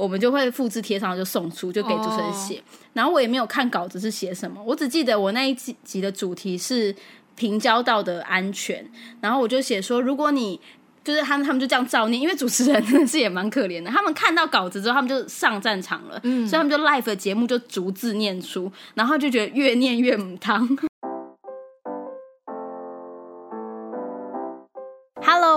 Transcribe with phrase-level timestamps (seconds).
[0.00, 2.62] 我们就会复制贴上就送出，就给主持人写。
[2.94, 6.94] 然后我也没有看稿子是写什么，我只记得我那一集集的主题是
[7.36, 8.84] 平交道的安全，
[9.20, 10.58] 然后我就写说，如果你
[11.04, 13.90] 就是他们，他们就这样照念，因为主持人真的是也蛮可怜的。
[13.90, 20.68] 他们看到稿子之后，他们就上战场了，所以他们就 live 的节目就逐字念出，然后就觉得越念越母汤。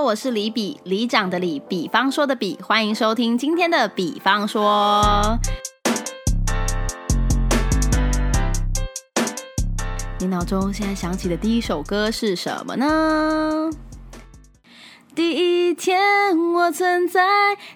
[0.04, 5.40] 我是李比，李长的李，比方说的比，欢迎收听今天的比方说。
[10.20, 13.70] 你脑中现在想起的第一首歌是什么呢？
[15.16, 16.02] 第一天
[16.54, 17.22] 我存在，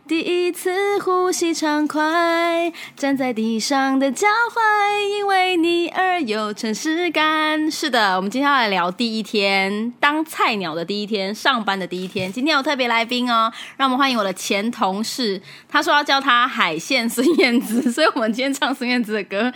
[0.08, 7.70] 第一次呼吸畅快，站在地上的脚踝，因为你而有城市感。
[7.70, 12.34] 是的，我们今天要来聊第一天当菜鸟的第一天，上班的第一天。
[12.34, 15.40] 今天有特别来宾哦，让我们欢迎我的前同事。
[15.70, 19.54] 他说要叫他海线孙燕姿，所以我们今天唱孙燕姿的歌。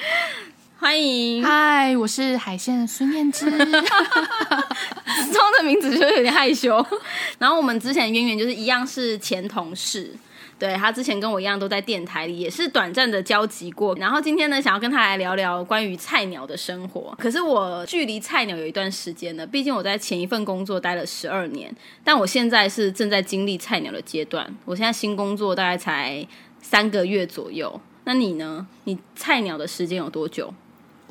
[0.81, 3.61] 欢迎，嗨，我是海鲜孙燕姿， 说
[5.55, 6.83] 的名字就有点害羞。
[7.37, 10.11] 然后我们之前渊源就是一样是前同事，
[10.57, 13.95] 对他之前跟我一样都在电台里，也是短暂的交集过。
[13.97, 17.15] 然后今天呢，想要跟他来聊聊关于菜鸟的生活。
[17.19, 21.71] 可是我距离菜鸟有一段时间了，毕竟我在前一份工作待了十二年，
[22.03, 24.51] 但我现在是正在经历菜鸟的阶段。
[24.65, 26.27] 我现在新工作大概才
[26.59, 28.65] 三个月左右，那你呢？
[28.85, 30.51] 你菜鸟的时间有多久？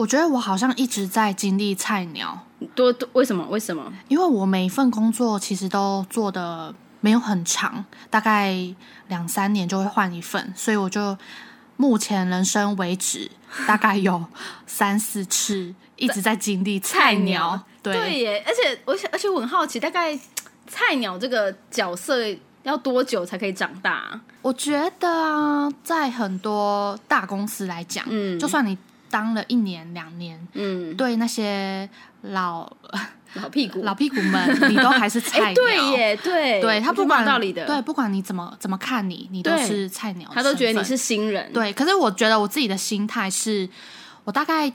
[0.00, 3.46] 我觉得我好像一直在经历菜鸟，多多为什么？
[3.50, 3.92] 为什么？
[4.08, 8.56] 因为我每一份工作其实都做的没有很长，大概
[9.08, 11.18] 两三年就会换一份，所以我就
[11.76, 13.30] 目前人生为止
[13.68, 14.24] 大概有
[14.66, 17.62] 三四次一直在经历菜鸟。
[17.82, 20.18] 对耶，而且我想，而且我很好奇，大概
[20.66, 22.16] 菜鸟这个角色
[22.62, 24.18] 要多久才可以长大？
[24.40, 28.78] 我觉得啊，在很多大公司来讲，嗯，就算你。
[29.10, 31.88] 当了一年两年，嗯，对那些
[32.22, 32.70] 老
[33.34, 35.54] 老屁股老屁股们，你都还是菜鸟。
[35.54, 41.52] 对耶，对，对他不管道理的，对，不管你怎么怎么看你，你都是菜鸟，他都觉得你是新人。
[41.52, 43.68] 对，可是我觉得我自己的心态是，
[44.24, 44.72] 我大概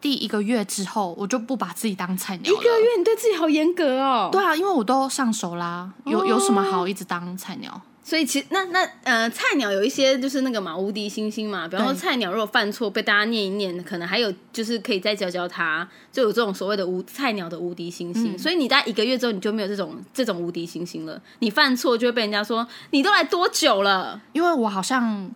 [0.00, 2.52] 第一个月之后，我就不把自己当菜鸟。
[2.52, 4.28] 一个月，你对自己好严格哦。
[4.30, 7.80] 对啊，因为我都上手啦，有有什么好一直当菜鸟？
[8.08, 18.38] 所以其实那那呃菜鸟有一些就是那个嘛无敌星星嘛，比方说菜鸟如果犯错被大家念一念，可能还有就是可以再教教他，就有这种所谓的无菜鸟的无敌星星。
[18.38, 24.20] 所以你在一个月之后你就没有这种这种无敌星星了，你犯错就会被人家说你都来多久了？
[24.32, 25.28] 因为我好像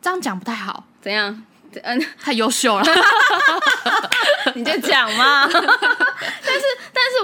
[0.00, 1.44] 这样讲不太好，怎样？
[1.82, 2.84] 嗯， 太优秀了，
[4.54, 5.46] 你就讲嘛。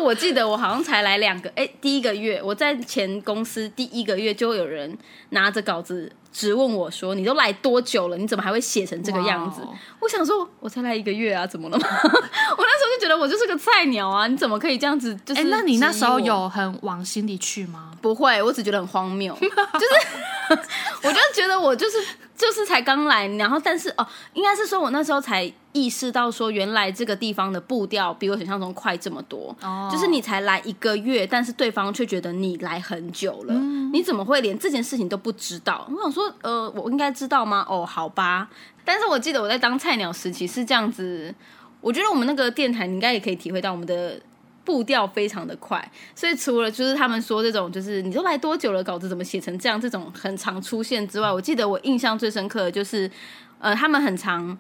[0.01, 4.97] 我记得我好像才来两个，哎，第一个月我在前公司第一个月就有人
[5.31, 6.11] 拿着稿子。
[6.33, 8.17] 直问我说：“你都来多久了？
[8.17, 9.63] 你怎么还会写成这个样子？”
[9.99, 14.27] 我想说：“我才来一个月啊，怎么了吗？” 我那时候就觉得我就是个菜鸟啊！
[14.29, 15.19] 你怎么可以这样子？
[15.25, 17.91] 就是，那你那时候有很往心里去吗？
[18.01, 19.35] 不会，我只觉得很荒谬。
[19.41, 20.59] 就是，
[21.03, 21.97] 我就觉得我就是
[22.37, 25.53] 就是才刚来，然后但是哦，应该是说我那时候才。
[25.73, 29.55] 意识到说，原来这个地方的步调比我想象中快这么多。
[29.63, 33.55] 哦，就是你才来一个月，但是对方却觉得你来很久了。
[33.55, 35.89] 嗯，你怎么会连这件事情都不知道？
[35.89, 37.65] 我想说，呃，我应该知道吗？
[37.69, 38.49] 哦，好吧。
[38.85, 41.33] 但是我记得我在当菜鸟时期是这样子。
[41.81, 44.21] 我觉得我们那个电台，你应该也可以体会到我们的
[44.65, 45.91] 步调非常的快。
[46.15, 53.11] 所以除了就是他们说这种，就是你都来多久了，稿子怎么写成这样，这种很常出现之外，我记得我印象最深刻的就是，
[53.59, 54.59] 呃，他们很常。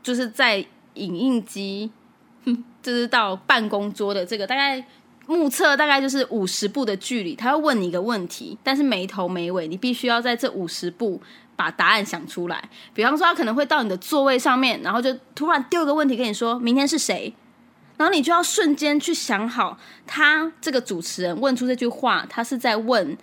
[0.00, 0.64] 就是在
[0.94, 1.90] 影印机，
[2.80, 4.82] 就是到办公桌的这个大概
[5.26, 11.20] 目测大概就是五十步的距离，他会问你一个问题，但是没头没尾，你必须要在这五十步
[11.58, 12.62] 把答案想出来。
[12.94, 17.34] 比方说，他可能会到你的座位上面，然后就突然丢个问题跟你说：“明天是谁？”
[17.98, 19.76] 然后你就要瞬间去想好，
[20.06, 23.18] 他这个主持人问出这句话，他是在问。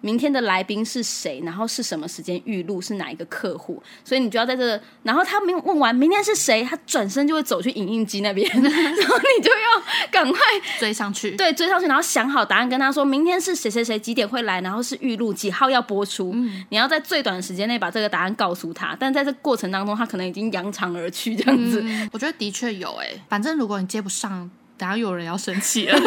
[0.00, 1.40] 明天的来宾是谁？
[1.44, 2.80] 然后是什么时间预录？
[2.80, 3.82] 是哪一个客户？
[4.04, 4.80] 所以你就要在这。
[5.02, 10.40] 然后他没有问完明天是谁，他转身就会走去影印机那边， 然后你就要赶快
[10.78, 11.32] 追上去。
[11.36, 16.34] 对，追上去，然后想好答案，跟他说明天是谁谁谁几点会来，然后是预录几号要播出。
[16.68, 18.96] 你要在最短的时间内把这个答案告诉他。
[18.98, 21.84] 但在这过程当中，他可能已经扬长而去这样子。
[22.12, 24.50] 我觉得的确有诶，反正如果你接不上。
[24.78, 26.00] 等下有人要生气了，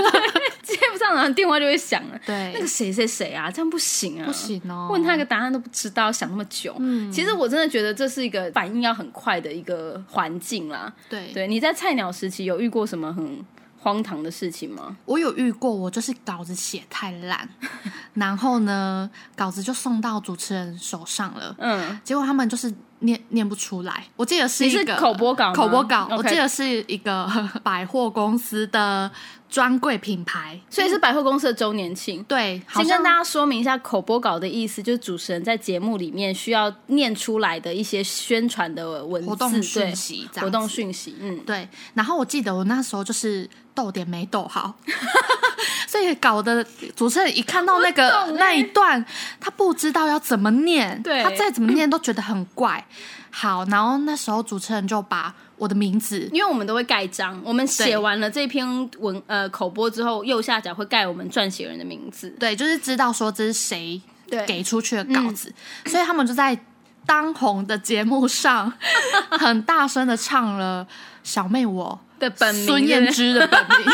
[1.01, 2.19] 上，然后电话就会响了。
[2.25, 4.87] 对，那个谁谁谁啊，这样不行啊，不行哦。
[4.91, 6.75] 问他一个答案都不知道，想那么久。
[6.79, 10.93] 嗯，其实我真的觉得这是一个反应要很快的一个环境啦。
[11.09, 13.43] 对，对，你在菜鸟时期有遇过什么很
[13.79, 14.95] 荒唐的事情吗？
[15.05, 17.49] 我有遇过，我就是稿子写太烂，
[18.13, 24.05] 然后呢，稿子就送到主持人手上了，嗯，结果他们就是念念不出来。
[24.15, 27.27] 我记得是一个口播稿口播稿我记得是一个
[27.63, 29.09] 百货公司的
[29.51, 32.23] 专柜品牌，所以是百货公司的周年庆。
[32.23, 44.73] 对，好先跟大家说明一下，口播稿的意思就是主持人在节目里面需要念出来的一些宣传的文字、活动对讯息活动讯息，嗯，对，然后我记得我那时候就是逗点没逗好，
[45.85, 46.65] 所以搞得
[46.95, 48.31] 主持人一看到那我个欸。
[48.31, 49.05] 那一段，
[49.41, 51.21] 他不知道要怎么念，对。
[51.21, 52.87] 他再怎么念都觉得很怪。
[53.31, 62.29] 好，然后那时候主持人就把我的名字，因为我们都会盖章，我们写完了这篇文呃口播之后，右下角会盖我们撰写人的名字。
[62.39, 65.53] 对，就是知道说这是谁对给出去的稿子，
[65.85, 66.59] 所以他们就在
[67.05, 68.71] 当红的节目上
[69.31, 70.85] 很大声的唱了
[71.23, 73.87] 小妹我的本名孙燕姿的本名，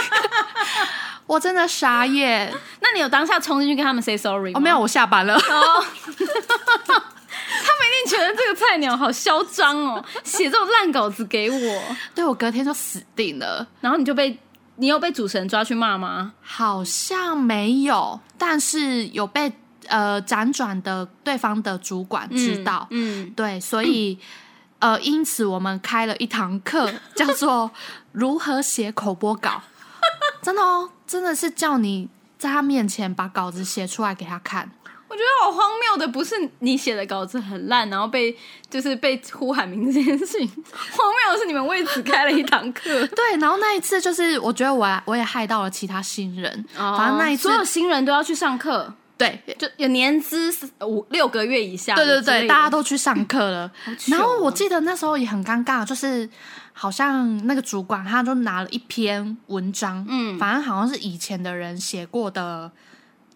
[1.27, 2.53] 我真的傻眼。
[2.81, 4.59] 那你有当下冲进去跟他们 say sorry 吗？
[4.59, 5.39] 哦，没有，我下班了。
[7.59, 11.81] 一定觉得这个菜鸟好嚣张哦，写这种烂稿子给我，
[12.13, 13.67] 对我隔天就死定了。
[13.81, 14.37] 然后你就被
[14.75, 16.33] 你有被主持人抓去骂吗？
[16.41, 19.51] 好像没有，但是有被
[19.87, 24.19] 呃辗转的对方的主管知道，嗯，对，所以、
[24.79, 27.71] 呃，因此我们开了一堂课，叫做
[28.11, 29.61] 如何写口播稿。
[30.43, 32.07] 真的哦，真的是叫你
[32.37, 34.69] 在他面前把稿子写出来给他看。
[35.17, 38.35] 我觉得好荒谬的，不是你写的稿子很烂，然后被
[38.69, 42.83] 就是被呼喊名字这件事情，荒谬的是你们为此开了一堂课。
[43.07, 52.41] 对，然后那一次就是我觉得我我也害到了其他新人，反正那一次哦所有新人都要去上课，对就有年资五六个月以下的对对。
[52.41, 53.71] 对，大家都去上课了。
[53.97, 56.29] 糗然后我哦记得那时候也很尴尬，就是
[56.73, 62.71] 好像那个主管他就拿了一篇文章，嗯反正好像是以前的人写过的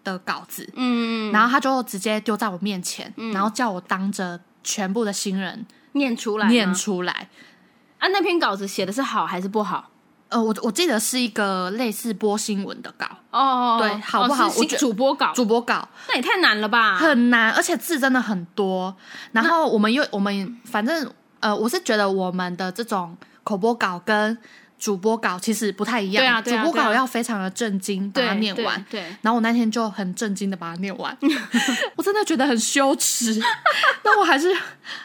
[0.04, 7.28] 的稿子，嗯，然后他就直接丢在我面前，然后叫我当着全部的新人念出来念出来。
[7.98, 9.90] 啊，那篇稿子写的是好还是不好？
[10.28, 14.48] 呃，我我记得是一个类似播新闻的稿，哦，对好不好？
[14.48, 15.86] 哦我主播稿，主播稿。
[16.08, 16.96] 那也太难了吧？
[16.96, 18.96] 很难，而且字真的很多。
[19.32, 21.08] 然后我们又我们反正
[21.40, 23.14] 呃，我是觉得我们的这种
[23.44, 24.36] 口播稿跟
[24.82, 26.20] 主播稿其实不太一样。
[26.20, 28.84] 对啊对啊主播稿要非常的震惊把它念完。
[28.90, 31.16] 对，对然后我那天就很震惊的把它念完，
[31.94, 33.40] 我真的觉得很羞耻，
[34.02, 34.52] 但我还是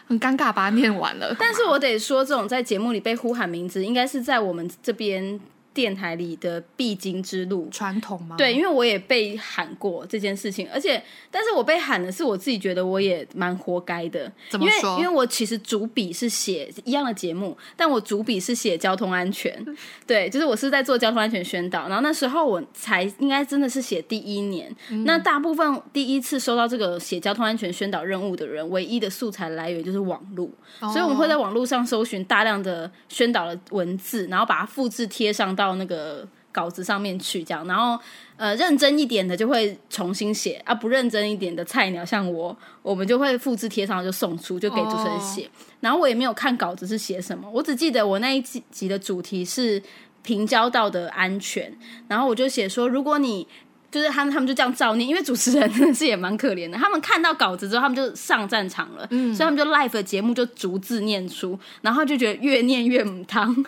[0.07, 1.35] 很尴尬把它念完了。
[1.37, 5.39] 但是我得说，这种在节目里被呼喊名字，应该是在我们这边
[5.77, 7.69] 电台里的必经之路。
[7.69, 8.35] 传统吗？
[8.35, 14.21] 对，因为我也被喊过这件事情，而且，但是我被喊的是我自己觉得我也蛮活该的。
[14.21, 19.63] 因为怎么说因为我其实主笔是写一样的节目，但我主笔是写交通安全，
[20.07, 21.87] 对，就是我是在做交通安全宣导。
[21.87, 24.75] 然后那时候我才应该真的是写第一年，
[25.05, 37.99] 那大部分第一次收到这个写交通安全宣导任务的人，唯一的素材来源就是网络，哦所以我们会在网络上搜寻大量的宣导的文字，然后把它复制贴上到那个稿子上面去，这样，然后
[38.35, 45.49] 呃认真一点的就会重新写啊，不认真一点的菜鸟像我，我们就会复制贴上就送出，就给主持人写。
[45.79, 49.81] 然后我也没有看稿子是写什么，我只记得我那一集集的主题是
[50.23, 51.71] 平交道的安全，
[52.07, 53.47] 然后我就写说，如果你
[53.89, 56.77] 就是他们，他们就这样照念，因为主持人真的是也蛮可怜的。
[56.77, 63.55] 他们看到稿子之后，他们就上战场了，所以他们就 live 的节目就逐字念出，然后就觉得越念越母汤。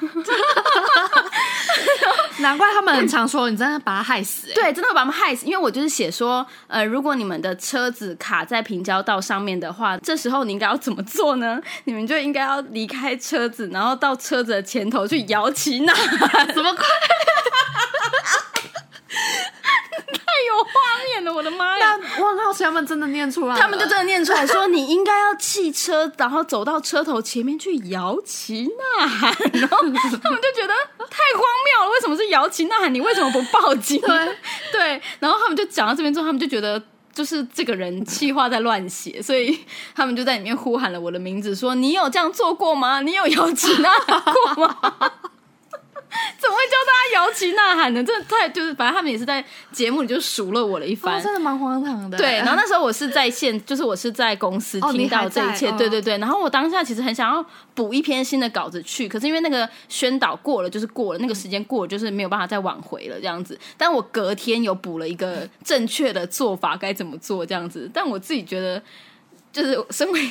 [2.40, 4.54] 难怪他们很常说你真的把他害死、欸。
[4.54, 5.46] 对，真的会把他们害死。
[5.46, 11.62] 因为我就是写说，呃，如果你们的车子卡在平交道上面的话，这时候你应该要怎么做呢？
[11.84, 16.48] 你们就应该要离开车子，然后到车子的前头去摇旗呐喊。
[16.54, 16.86] 怎么快？
[20.40, 21.98] 太有画面了，我的妈呀！
[22.00, 32.94] 那我很好奇，他们真的念出来，他们就真的念出来说，你应该要弃车，然后走到车头前面去摇旗呐喊， 然后他们就觉得太荒谬了，为什么是摇旗呐喊？
[32.94, 34.00] 你为什么不报警？
[34.08, 34.38] 对
[34.72, 36.82] 对，然后他们就讲到这边之后，他们就觉得。
[37.12, 39.60] 就是这个人气话在乱写，所以
[39.94, 43.02] 他们就在里面呼喊了我的名字，说：“你有这样做过吗？
[43.02, 44.24] 你有摇旗呐喊
[44.56, 45.12] 过吗？”
[46.40, 48.04] 怎么会教大家摇旗呐喊呢？
[48.04, 51.20] 真的太就是，反正他们也是在节目里就数落我了一番。
[51.20, 52.18] 哦，真的蛮荒唐的。
[52.18, 56.18] 对，然后那时候我是在线， 就是我是在公司听到这一切，哦对对对。
[56.18, 63.58] 然后我当下其实很想要补一篇新的稿子去，可是因为那个宣导过了就是过了，那个时间过了就是没有办法再挽回了这样子。
[63.78, 68.82] 但我隔天有补了一个正确的做法该怎么做这样子，但我自己觉得。
[69.52, 70.30] 就是身为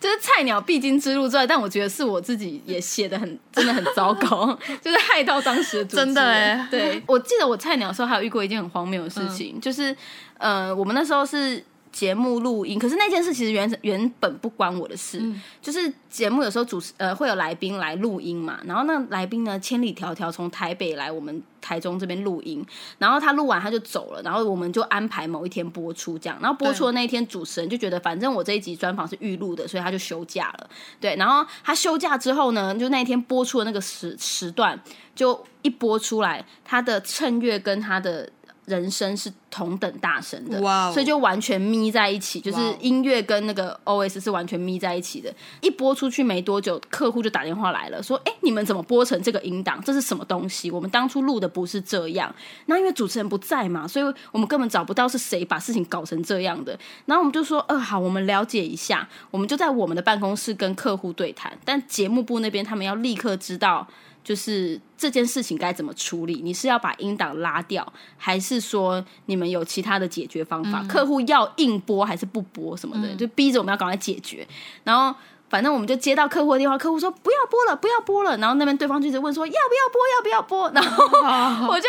[0.00, 9.96] 就是菜鸟必经之路之外，但我觉得是我自己也写的很真的很糟糕， 就是害到当时的主真的欸对，我记得我菜鸟的时候还有遇过一件很荒谬的事情，就是
[10.38, 11.64] 呃，我们那时候是。
[11.98, 15.20] 节目录音，可是那件事其实原原本不关我的事，
[15.60, 22.64] 就是节目有时候主持呃会有来宾来录音嘛，然后那来宾呢千里迢迢从台北来我们台中这边录音，
[22.98, 34.80] 然后他录完他就走了，然后我们就安排某一天播出这样，然后播出的那一天主持人就觉得反正我这一集专访是预录的，所以他就休假了，对，然后他休假之后呢，就那一天播出的那个时时段
[35.16, 38.30] 就一播出来，他的衬乐跟他的。
[38.68, 40.60] 人声是同等大声的，
[40.92, 45.34] 所以就完全咪在一起，就是音乐跟那个 OS 是完全咪在一起的。
[45.60, 49.82] 一播出去没多久，客户就打电话来了，说：“哎、你们怎么播成这个音档？
[49.82, 50.70] 这是什么东西？
[50.70, 52.32] 我们当初录的不是这样。”
[52.66, 56.78] 那因为主持人不在嘛，所以我们根本找不到是谁把事情搞成这样的。
[57.06, 63.88] 然后我们就说：“呃，好，我们了解一下。”我们就在我们的办公室跟客户对谈，但节目部那边他们要立刻知道。
[64.28, 66.42] 就是这件事情该怎么处理？
[66.44, 70.84] 你是要把音档拉掉，还是说你们有其他的解决方法？
[70.86, 74.46] 客户要硬播还是不播什么的，就逼着我们要赶快解决。
[74.84, 75.18] 然后
[75.48, 78.36] 反正我们就接到客户的电话，客户说不要播了，不要播了。
[78.36, 80.70] 然后那边对方就一直问说要不要播，要不要播？
[80.72, 81.88] 然后我就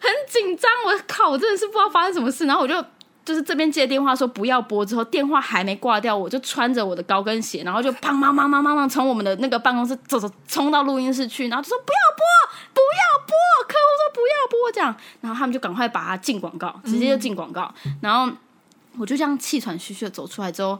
[0.00, 2.44] 很紧张，我靠，我真的是不知道发生什么事。
[2.44, 2.84] 然后我就。
[3.24, 12.24] 就是这边接电话说不要播，之后电话还没挂掉，我就穿着我的高跟鞋，然后就砰砰砰砰砰砰从我们的那个办公室走走冲到录音室去，然后就说不要播，
[12.74, 13.34] 不要播，
[13.68, 18.32] 客户说不要播这样，然后他们就赶快把它进广告，直接就进广告，然后
[18.98, 20.78] 我就这样气喘吁吁的走出来之后。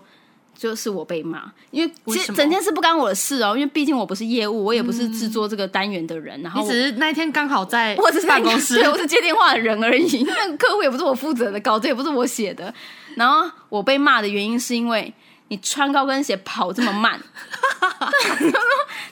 [0.61, 10.23] 就是我被骂，因为其实整件事不干我的事哦，因为毕竟我不是业务，我也不是制作这个单元的人，然后我你只是那一天刚好在我只是办公室对，我是接电话的人而已。
[10.29, 12.75] 那个客户也不是我负责的，稿子也不是我写的。
[13.15, 15.11] 然后我被骂的原因是因为
[15.49, 17.19] 你穿高跟鞋跑这么慢，
[17.81, 18.53] 对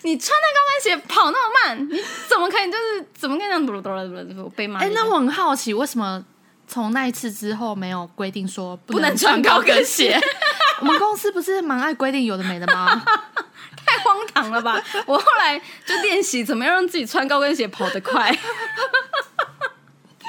[0.03, 4.37] 你穿那高跟鞋跑那么慢，你怎么可以就是怎么可以这样？
[4.45, 4.81] 我被骂。
[4.81, 6.23] 哎、那我很好奇，为什么
[6.69, 10.21] 从那一次之后没有规定说不不能穿穿高跟跟鞋？
[10.81, 12.87] 我们公司不是蛮爱规定有的没的吗？
[13.87, 14.81] 太荒唐了吧！
[15.07, 18.31] 我后来就练习怎么样让自己穿高跟鞋跑得快。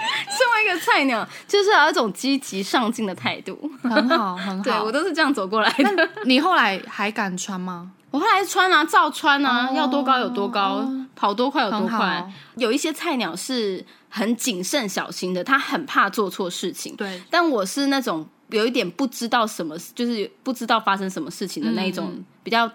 [0.02, 3.70] 身为一个菜鸟，就是要有一种积极上进的态度。
[3.84, 4.90] 很好，很好对我。
[4.92, 6.10] 都是这样走过来的。
[6.24, 7.92] 你后来还敢穿吗？
[8.12, 12.32] 我后来穿啊，照穿啊，哦要多高有多高，跑多快有多快。
[12.56, 16.96] 有一些菜鸟是很谨慎小心的，他很怕做错事情。
[16.96, 22.70] 对，但我是那种有一点不知道什么，就是不知道发生什么事情的那一种比较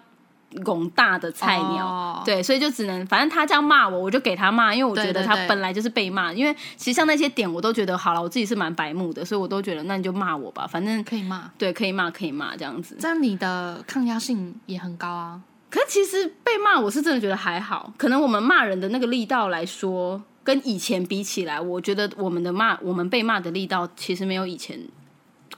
[0.63, 2.23] 拱大的菜鸟。
[2.25, 6.33] 对，所以就只能反正他这样骂我，我就给他骂，因为我觉得他本来就是被骂。
[6.33, 11.51] 因为其实像那些点，我都觉得好了，我自己是蛮白目的，所以我都觉得那你就骂我吧，反正可以骂。
[11.59, 12.97] 对可以骂可以骂这样子。
[13.01, 15.41] 这样你的抗压性也很高啊。
[15.71, 17.93] 可是其实被骂，我是真的觉得还好。
[17.97, 24.79] 可能我们骂人的那个力道来说，跟以前比起来，我觉得我们的骂，我们被骂的力道其实没有以前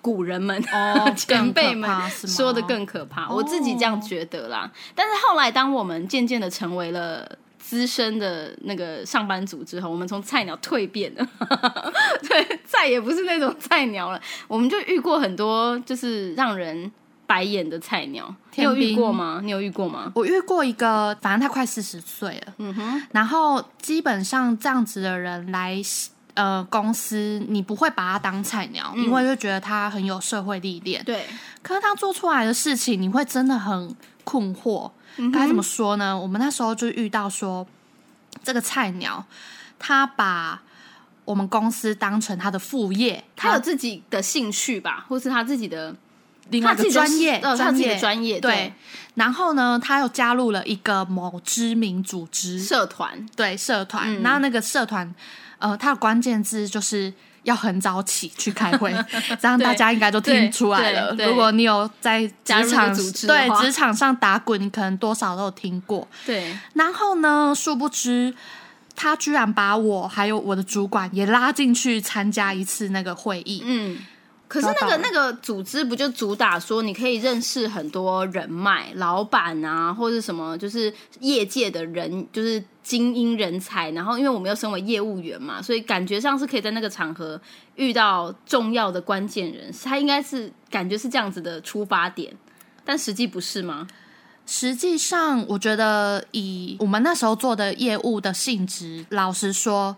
[0.06, 3.28] 古人们、哦 前辈们说的更可怕。
[3.28, 4.70] 我自己这样觉得啦。
[4.94, 7.36] 但是后来，当我们渐渐的成为了。
[7.58, 11.28] 资深的那个上班族之后，我们从菜鸟蜕变了，
[12.22, 14.20] 对，再也不是那种菜鸟了。
[14.46, 16.88] 我们就遇过很多就是让人
[17.26, 19.40] 白眼的菜鸟，你有遇过吗？
[19.42, 20.12] 你有遇过吗？
[20.14, 25.82] 我遇过一个，反正他快四十岁了，嗯哼，然后基本上这样子的人来
[26.36, 31.02] 呃公司，你不会把他当菜鸟，因为就觉得他很有社会历练。
[31.04, 31.26] 对，
[31.62, 34.90] 可是他做出来的事情，你会真的很困惑。
[35.32, 36.16] 该怎么说呢？
[36.16, 37.66] 我们那时候就遇到说，
[38.44, 39.24] 这个菜鸟
[39.78, 40.62] 他把
[41.24, 45.96] 我们公司当成他的副业，他有自己的兴趣吧，或是他自己的
[46.50, 48.72] 另外一个他自己的专业，呃他自己的业专业对对。
[49.14, 54.14] 然后呢，他又加入了一个某知名组织，社团，对社团。
[54.14, 55.14] 嗯然后那个社团，
[55.58, 57.12] 呃，它的关键字就是
[57.44, 58.92] 要很早起去开会，
[59.40, 61.14] 这样大家应该都听出来了。
[61.18, 66.06] 如果你有在职场组织对职场上打滚，你可能多少都有听过。
[66.24, 68.34] 对，然后呢，殊不知
[68.94, 73.62] 他居然把我还有我的主管也拉进去参加一次那个会议。
[73.64, 73.98] 嗯。
[74.48, 83.90] 可是那个那个组织不就主打说你可以认识很多人脉、老板啊，或者什么，就是业界的人，就是精英人才。
[83.90, 87.40] 然后因为我们又身为业务员嘛，所以感觉上是可以在那个场合
[87.74, 92.32] 遇到重要的关键人，他应该是感觉是这样子的出发点，
[92.84, 93.88] 但实际不是吗？
[94.46, 99.96] 实际上，我觉得以我们那时候做的业务的性质，老实说，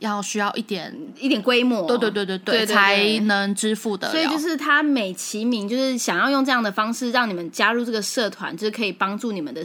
[0.00, 4.10] 要需要一点，一点规模，对对对对对才能支付的。
[4.10, 9.62] 所以就是他美其名就是想要用这样的方式让你们加入这个社团，就是可以帮助你们的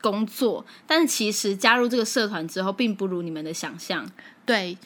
[0.00, 0.64] 工作。
[0.86, 4.06] 但是其实加入这个社团之后，并不如你们的想象。
[4.44, 4.76] 对。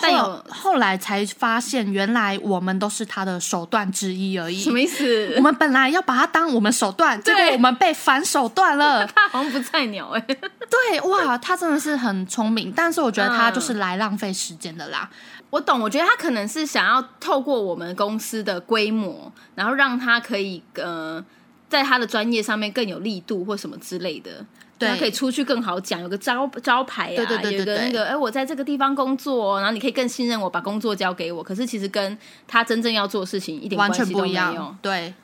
[0.00, 4.60] 但有后后来才发现，原来我们都是他的手段之一而已。
[4.60, 5.34] 什么意思？
[5.36, 9.06] 我们本来要把他当我们手段，结果我们被反手段了。
[9.14, 10.20] 他好像不菜鸟哎、
[10.68, 15.08] 对，哇，他真的是很聪明，但是我觉得他就是嗯来浪费时间的啦。
[15.48, 21.24] 我懂，我觉得他可能是想要透过我们公司的规模，然后让他可以呃，
[21.68, 24.44] 在他的专业上面更有力度或什么之类的。
[24.78, 31.42] 对他可以出去更好讲，有个招招牌啊，对对对对有个对那个，哎、我在这个地方工作哦，然后你可以更信任我，把工作交给我。
[31.42, 34.76] 可是其实跟他真正要做的事情一点完关系都没全不一样有。。
[34.82, 35.14] 对，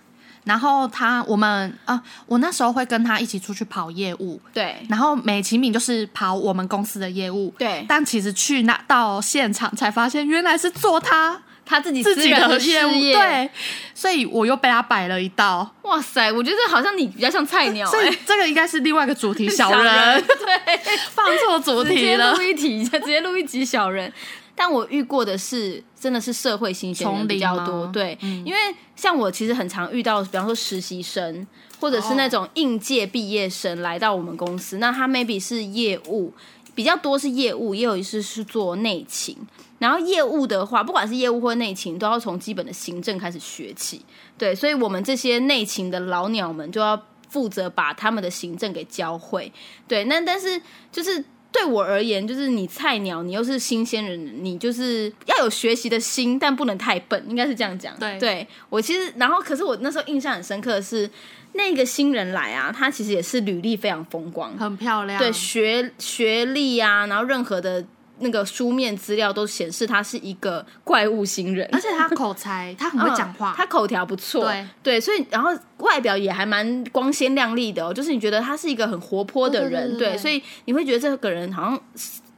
[0.45, 13.50] 然后他我们啊，我那时候会跟他一起出去跑业务，对然后美其名就是跑我们公司的业务，对，但其实去那到现场才发现，原来是做他他自己自己私人的业务，事业，对，
[13.95, 15.75] 所以我又被他摆了一道。
[15.83, 20.76] 哇塞，我觉得好像你比较像菜鸟、所以哎这个应该是另外一个主题，小小人人 对，
[21.11, 22.35] 放错主直题了。
[22.37, 22.42] 接录。
[22.42, 24.12] 一题，直接录一集小人。
[24.54, 28.42] 但我遇过的是，真的是社会新鲜人比较多，吗对，嗯。
[28.45, 28.59] 因为
[28.95, 31.47] 像我其实很常遇到，比方说实习生，
[31.81, 36.33] 或者是那种应届毕业生来到我们公司，那他 maybe 是业务
[36.75, 39.37] 比较多是业务，也有一次是做内勤。
[39.79, 44.00] 然后业务的话，不管是业务或内勤，都要从基本的行政开始学起。
[44.38, 49.52] 对，所以我们这些内勤的老鸟们就要负责把他们的行政给教会。
[49.88, 50.62] 对，那但是
[50.93, 57.93] 就是对我而言，就是你菜鸟，你又是新鲜人，你就是要有学习的心，但不能太笨，应该是这样讲。
[58.21, 61.11] 对我其实，然后可是我那时候印象很深刻的是，
[61.54, 67.85] 那个新人来啊，他其实也是履历非常风光，很漂亮，对学学历啊，然后任何的
[68.18, 75.00] 那个书面资料都显示他是一个怪物新人，而且他口才，他很会讲话，嗯他口条不错，对。
[75.00, 80.12] 所以然后外表也还蛮光鲜亮丽的哦，就是你觉得他是一一个很活泼的人，对对对对。
[80.14, 81.80] 对所以你会觉得这个人好像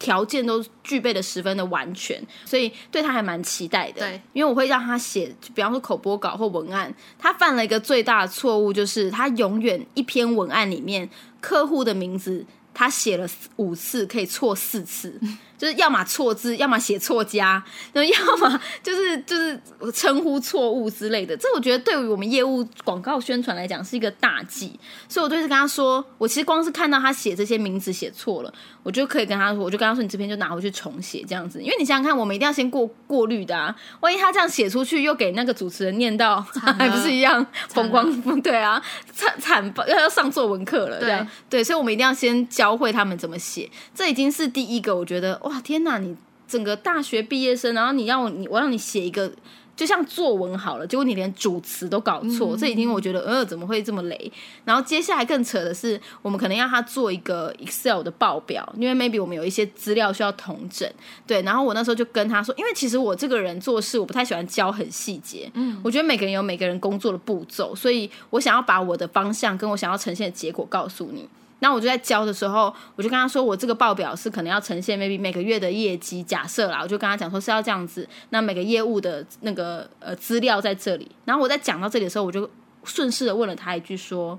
[0.05, 4.01] 条件都具备的十分的完全，所以对他还蛮期待的。
[4.01, 11.09] 对，因为我会让他写，比方说口播稿或文案，他犯了一个最大的错误，就是他永远一篇文案里面
[11.41, 12.45] 客户的名字。
[12.77, 15.17] 他写了五次，可以错四次，
[15.57, 17.62] 就是要么错字，要么写错家，
[17.93, 19.59] 然后要么就是就是
[19.93, 21.37] 称呼错误之类的。
[21.37, 36.40] 这我觉得对于我们业务广告宣传来讲是一个大忌，所以我就是跟他说，我其实光是看到他写这些名字写错了，我就可以跟他说，我就跟他说，你这篇就拿回去重写这样子，因为你想想看，我们一定要先过过滤的啊，万一他这样写出去又给那个主持人念到，
[36.79, 38.40] 还不是一样风了光？
[38.43, 49.33] 对啊，惨惨爆要要上作文课了，对对，所以我们一定要先教会他们怎么写，这已经是第一个，我觉得哇天哪，你整个大学毕业生，然后你要你我让你写一个。
[49.76, 54.33] 就像作文好了，结果你连主词都搞错，这已经我觉得呃怎么会这么雷？
[54.64, 60.88] 然后接下来更扯的是，我们可能要他做一个 Excel 的报表，因为 maybe 我们有一些资料需要统整，
[61.26, 61.42] 对。
[61.42, 71.28] 然后我那时候就跟他说，因为其实我这个人做事我不太喜欢教很细节，嗯，我觉得每个人有每个人工作的步骤，所以我想要把我的方向跟我想要呈现的结果告诉你。
[71.64, 78.07] 那我就在教的时候，我就跟他说，我这个报表是可能要呈现 maybe 每个月的业绩，假设啦，我就跟他讲说是要这样子。
[78.29, 81.11] 那每个业务的那个呃资料在这里。
[81.24, 82.50] 然后我在讲到这里的时候，我就
[82.85, 84.38] 顺势的问了他一句说：“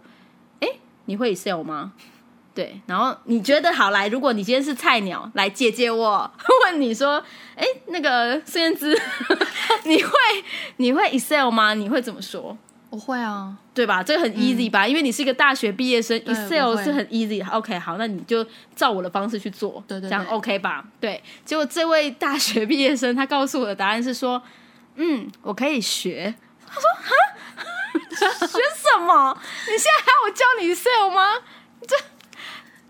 [0.61, 0.67] 哎，
[1.05, 1.93] 你会 Excel 吗？”
[2.53, 6.31] 对，然后你觉得好来，如果你今天是菜鸟，来姐姐我
[6.65, 7.23] 问你说
[7.57, 8.95] ：“哎，那个孙燕姿，
[9.85, 10.11] 你会
[10.77, 11.73] 你会 Excel 吗？
[11.73, 12.55] 你会怎么说？”
[12.95, 14.01] 我会啊，对吧？
[14.01, 14.87] 这个很 easy 吧？
[14.87, 17.45] 因为你是一个大学毕业生对，Excel 是很 easy。
[17.51, 20.85] OK，好，那你就照我的方式去做，对对这样 OK 吧？
[21.01, 21.21] 对。
[21.43, 24.41] 结果这位大学毕业生他告诉我的答案是说
[24.95, 26.33] ：“嗯，我可以学。”
[26.65, 29.37] 他说：“哈，学什么？
[29.67, 31.43] 你现在还要我教你 Excel 吗？
[31.85, 31.97] 这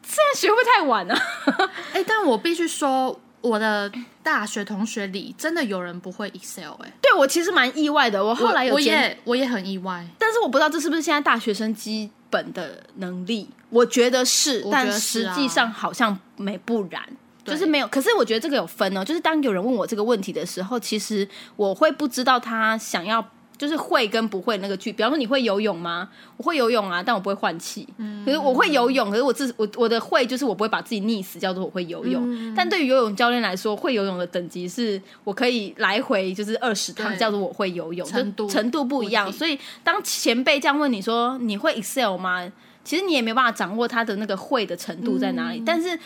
[0.03, 1.15] 现在学会太晚了？
[1.93, 3.91] 哎、但我必须说，我的
[4.23, 8.23] 大学同学里真的有人不会 Excel 哎、对我其实蛮意外的。
[8.23, 17.01] 我后来有我检也我也很意外，但是我不知道这是不是现在大学生基本的能力，我觉得是，但得是啊实际上好像没不然。
[17.45, 19.05] 就是没有，可是我觉得这个有分哦。
[19.05, 23.23] 就是当有人问我这个问题的时候，其实我会不知道他想要
[23.57, 24.91] 就是会跟不会那个句。
[24.91, 26.09] 比方说你会游泳吗？
[26.37, 27.87] 我会游泳啊，但我不会换气。
[28.25, 32.53] 可是我会游泳，可是我自我我的会就是我不会把自己溺死，叫做我会游泳。
[32.55, 39.31] 但对于游泳教练来说，会游泳的等级是我可以来回就是二十趟，叫做我会游泳，程度程度不一样。
[39.31, 42.51] 所以当前辈这样问你说你会 Excel 吗？
[42.83, 45.97] 其实你也没有办法掌握他的那个会的程度在哪里，但是。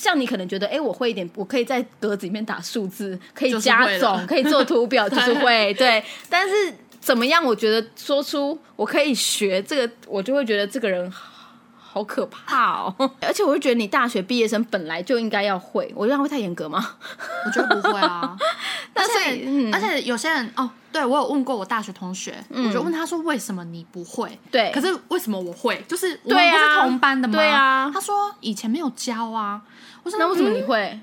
[0.00, 6.00] 像你可能觉得，哎、我会一点，我可以在格子里面打数字，可以加总，可以做图表， 就是会对。
[6.30, 7.44] 但是怎么样？
[7.44, 11.10] 我觉得说出我可以学这个，我就会觉得这个人
[11.76, 12.94] 好可怕哦。
[13.22, 16.96] 而且我会觉得你大学毕业生本来就应该要会，我这样会太严格吗？
[17.46, 18.36] 我觉得不会啊。
[18.92, 24.28] 但 而且、是嗯而且有些人哦，对我有问过我大学同学，我就问他说为什么你不会？
[24.30, 25.82] 嗯对可是为什么我会？
[25.88, 27.34] 就是我们对啊不是同班的吗？
[27.38, 29.62] 对啊他说以前没有教啊。
[30.02, 31.00] 我说那为什么嗯你会？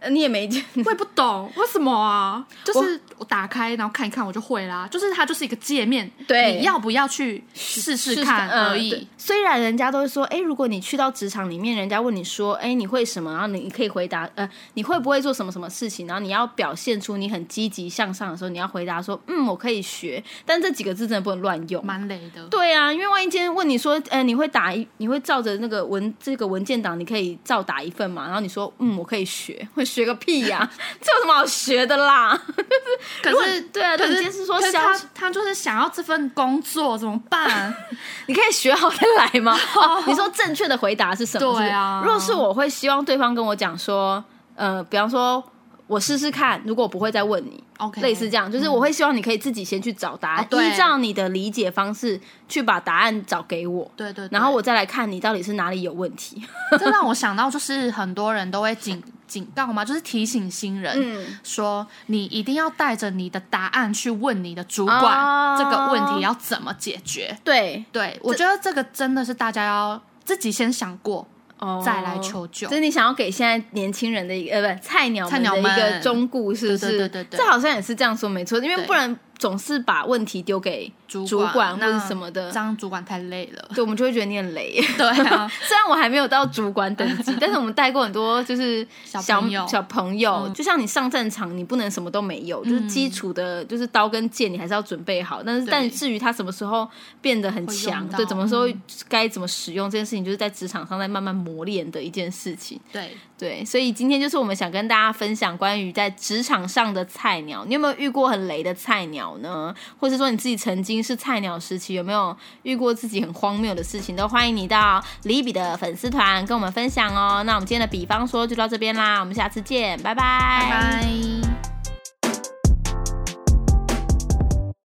[0.00, 2.46] 呃你也没见 我也不懂为什么啊？
[2.64, 8.90] 就是我打开然后看一看我就会啦，就是它就是一个界面，对你要不要去试试看嗯而已。
[8.90, 13.32] 对虽然人家都会说，哎，如果你去到职场里面，人家问你说，哎，你会什么？
[13.32, 16.06] 然后你你可以回答，呃，你会不会做什么什么事情？
[16.06, 20.22] 然后你要表现出你很积极向上的时候，你要回答说，嗯，我可以学。
[20.46, 21.84] 但这几个字真的不能乱用。
[21.84, 28.26] 蛮累的，对啊，因为万一今天问你说，呃，你会打一，你会照着那个文这个文件档，你可以照打一份嘛？
[28.26, 30.68] 然后你说，嗯，我可以学，会学个屁呀、
[31.00, 32.38] 这有什么好学的啦？
[33.22, 37.74] 可是对啊，可是是说他他就是想要这份工作怎么办？
[38.26, 39.56] 你可以学好再来吗？
[39.74, 41.58] 哦，你说正确的回答是什么？
[41.58, 44.22] 对啊是不是如果是我会希望对方跟我讲说，
[44.54, 45.42] 呃，比方说
[45.86, 47.62] 我试试看，如果我不会再问你。
[47.78, 56.42] OK，类似这样，就是我会希望你可以自己先去找答案，依照你的理解方式去把答案找给我，对对对然后我再来看你到底是哪里有问题。
[56.76, 61.38] 这让我想到，就是很多人都会警警告吗，就是提醒新人，嗯。
[61.44, 65.56] 说你一定要带着你的答案去问你的主管，哦。
[65.56, 67.38] 这个问题要怎么解决。
[67.44, 71.26] 对，对，我觉得这个真的是大家要自己先想过，
[71.58, 71.82] 哦。
[71.84, 72.68] 再来求救。
[72.68, 76.78] 这是你想要给现在年轻人的一个呃，不，菜鸟菜鸟们的一个忠顾，是不是？
[76.78, 77.38] 对对对对对。
[77.38, 82.50] 这好像也是这样说，没错，因为不然总是把问题丢给主主管或者什么的。
[82.50, 83.68] 这，样主管太累了。
[83.74, 84.80] 对，我们就会觉得你很雷。
[84.96, 90.48] 对啊， 虽然我还没有到主管等级， 但是我们带过很多就是小小朋友。
[90.54, 95.42] 就像你上战场，你不能什么都没有，就是基础的，就是刀跟剑你还是要准备好。
[95.42, 96.88] 但是，但至于他什么时候
[97.20, 102.80] 变得很强，对，什么时候嗯该怎么使用这件事情，就是在职场上在慢慢磨练的一件事情。
[102.92, 109.74] 对，对，所以今天就是我们想跟大家分享关于在职场上的菜鸟，你有没有遇过很雷的菜鸟呢？
[110.00, 114.16] 或是说你自己曾经是菜鸟时期，有没有遇过自己很荒谬的事情？
[114.16, 117.42] 都欢迎你到李比的粉丝团跟我们分享哦。
[117.44, 120.22] 那我们今天的比方说就到这边啦，我们下次见，拜拜
[120.70, 121.57] 拜拜。